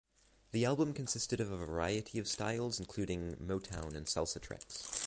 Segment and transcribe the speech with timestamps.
[0.51, 4.89] The album consisted of a variety of styles including motown and salsa tracks.